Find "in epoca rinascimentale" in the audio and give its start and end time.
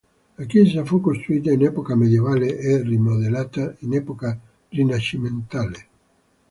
3.81-5.87